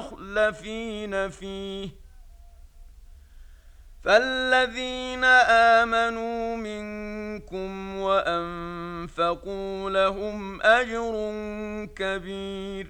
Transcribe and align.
مسلمين 0.00 0.10
مستخلفين 0.10 1.28
فيه. 1.28 1.90
فالذين 4.04 5.24
آمنوا 5.24 6.56
منكم 6.56 7.96
وأنفقوا 7.96 9.90
لهم 9.90 10.62
أجر 10.62 11.12
كبير. 11.96 12.89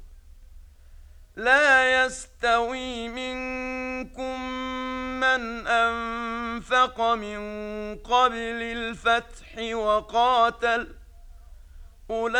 لا 1.41 2.05
يستوي 2.05 3.09
منكم 3.09 4.51
من 5.19 5.67
أنفق 5.67 7.01
من 7.01 7.39
قبل 7.95 8.61
الفتح 8.61 9.73
وقاتل. 9.73 10.87
أولئك 12.09 12.35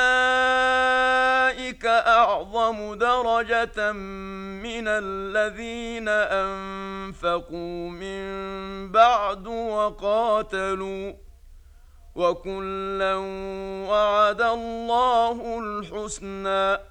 أعظم 1.86 2.94
درجة 2.94 3.92
من 3.92 4.88
الذين 4.88 6.08
أنفقوا 6.08 7.90
من 7.90 8.22
بعد 8.92 9.48
وقاتلوا. 9.48 11.14
وكلا 12.16 13.16
وعد 13.90 14.42
الله 14.42 15.60
الحسنى. 15.60 16.91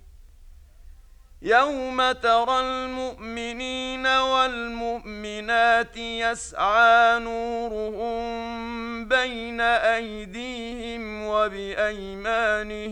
يوم 1.43 2.11
ترى 2.11 2.59
المؤمنين 2.59 4.07
والمؤمنات 4.07 5.97
يسعى 5.97 7.19
نورهم 7.19 9.07
بين 9.07 9.61
ايديهم 9.61 11.25
وبايمانهم 11.25 12.83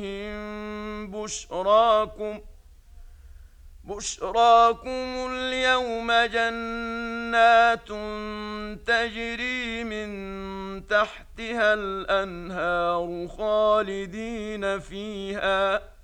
بشراكم 1.12 2.40
بشراكم 3.84 5.30
اليوم 5.32 6.12
جنات 6.12 7.88
تجري 8.88 9.84
من 9.84 10.88
تحتها 10.88 11.74
الانهار 11.74 13.28
خالدين 13.38 14.80
فيها 14.80 15.99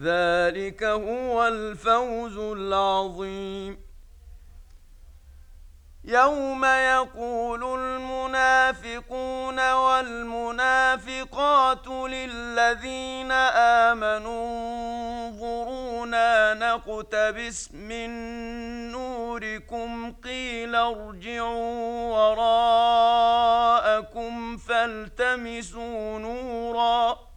ذلك 0.00 0.84
هو 0.84 1.46
الفوز 1.46 2.38
العظيم. 2.38 3.88
يوم 6.04 6.64
يقول 6.64 7.64
المنافقون 7.80 9.72
والمنافقات 9.72 11.88
للذين 11.88 13.32
آمنوا 13.92 14.48
انظرونا 15.28 16.54
نقتبس 16.54 17.72
من 17.72 18.10
نوركم 18.92 20.12
قيل 20.24 20.74
ارجعوا 20.74 22.34
وراءكم 22.34 24.56
فالتمسوا 24.56 26.18
نورا. 26.18 27.27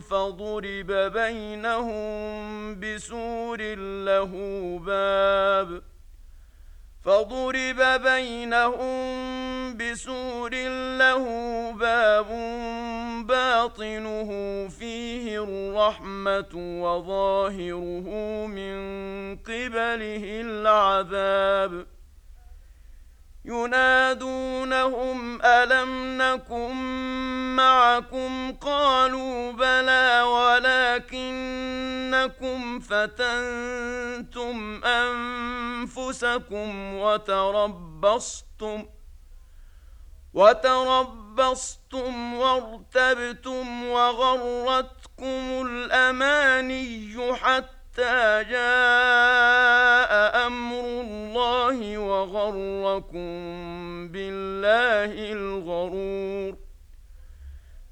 فضرب 0.00 0.92
بينهم 1.12 2.80
بسور 2.80 3.62
له 4.04 4.32
باب 4.86 5.82
فضرب 7.04 8.02
بينهم 8.02 9.00
بسور 9.76 10.50
له 10.98 11.24
باب 11.72 12.26
باطنه 13.26 14.28
فيه 14.68 15.44
الرحمة 15.44 16.48
وظاهره 16.54 18.06
من 18.46 18.76
قبله 19.36 20.40
العذاب 20.40 21.86
ينادونهم 23.44 25.42
ألم 25.42 26.22
نكن 26.22 26.74
معكم؟ 27.56 28.52
قالوا 28.52 29.52
بلى 29.52 30.22
ولكنكم 30.22 31.20
فتنتم 32.80 34.84
أنفسكم 34.84 36.94
وتربصتم 36.94 38.86
وتربصتم 40.34 42.34
وارتبتم 42.34 43.86
وغرتكم 43.86 45.66
الأماني 45.66 47.16
حتى 47.36 47.79
جاء 48.42 50.10
أمر 50.46 50.80
الله 50.80 51.98
وغركم 51.98 53.28
بالله 54.08 55.32
الغرور. 55.32 56.56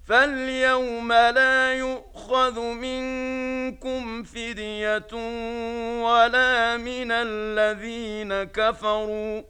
فاليوم 0.07 1.13
لا 1.13 1.75
يؤخذ 1.75 2.61
منكم 2.61 4.23
فدية 4.23 5.13
ولا 6.03 6.77
من 6.77 7.13
الذين 7.13 8.45
كفروا. 8.45 9.43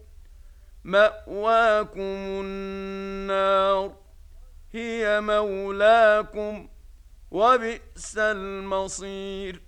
مأواكم 0.85 2.00
النار 2.45 3.93
هي 4.73 5.21
مولاكم 5.21 6.69
وبئس 7.31 8.19
المصير. 8.19 9.68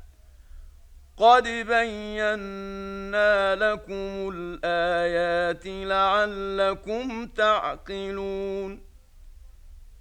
قد 1.17 1.43
بينا 1.43 2.35
لكم 3.55 4.31
الايات 4.33 5.65
لعلكم 5.65 7.27
تعقلون 7.27 8.91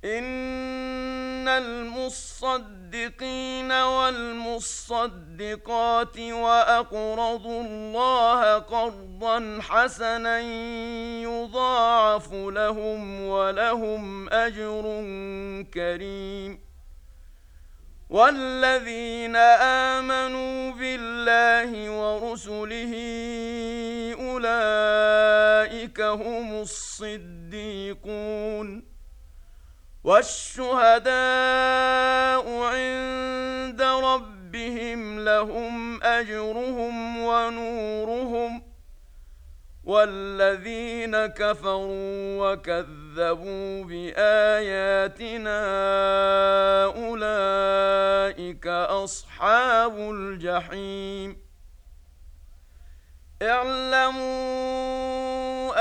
ان 0.04 1.48
المصدقين 1.48 2.52
والمصدقات 3.72 5.38
واقرضوا 6.18 7.62
الله 7.62 8.58
قرضا 8.58 9.58
حسنا 9.62 10.40
يضاعف 11.20 12.32
لهم 12.32 13.22
ولهم 13.22 14.28
اجر 14.28 14.82
كريم 15.74 16.70
والذين 18.10 19.36
امنوا 19.36 20.59
بالله 21.24 21.72
ورسله 21.90 22.94
أولئك 24.20 26.00
هم 26.00 26.60
الصديقون 26.60 28.68
والشهداء 30.04 31.10
عند 32.62 33.82
ربهم 33.82 35.24
لهم 35.24 36.02
أجرهم 36.02 37.18
ونورهم 37.18 38.62
والذين 39.84 41.26
كفروا 41.26 42.52
وكذبوا 42.52 43.84
بآياتنا 43.84 45.60
أصحاب 49.10 49.98
الجحيم. 49.98 51.36
اعلموا 53.42 54.20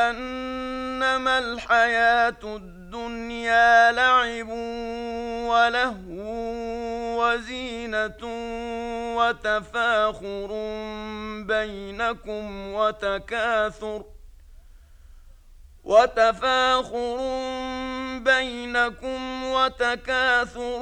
أنما 0.09 1.39
الحياة 1.39 2.39
الدنيا 2.43 2.79
الدنيا 2.89 3.91
لعب 3.91 4.49
ولهو 5.49 6.25
وزينة 7.21 8.21
وتفاخر 9.17 10.49
بينكم 11.45 12.73
وتكاثر 12.73 14.03
وتفاخر 15.83 17.17
بينكم 18.19 19.43
وتكاثر 19.43 20.81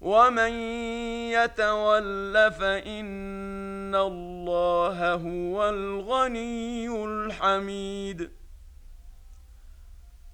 ومن 0.00 0.52
يتول 1.32 2.50
فان 2.52 3.94
الله 3.94 5.14
هو 5.14 5.68
الغني 5.68 7.04
الحميد 7.04 8.39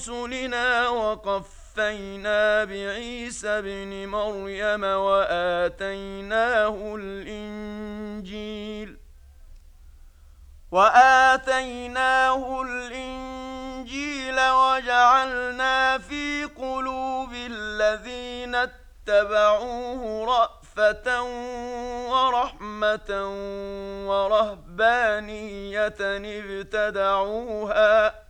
رسلنا 0.00 0.88
وقفينا 0.88 2.64
بعيسى 2.64 3.48
ابن 3.48 4.06
مريم 4.08 4.84
وآتيناه 4.84 6.76
الإنجيل 6.98 8.96
وآتيناه 10.72 12.62
الإنجيل 12.62 14.40
وجعلنا 14.40 15.98
في 15.98 16.44
قلوب 16.44 17.32
الذين 17.32 18.54
اتبعوه 18.54 20.24
رأفة 20.24 21.22
ورحمة 22.10 23.10
ورهبانية 24.08 25.94
ابتدعوها 26.40 28.29